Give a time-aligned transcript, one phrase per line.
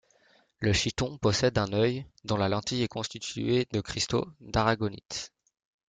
[0.61, 5.31] Le chiton possède un œil dont la lentille est constituée de cristaux d'aragonite.